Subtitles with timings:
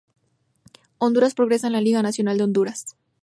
[0.97, 2.85] Honduras Progreso de la Liga Nacional de Honduras.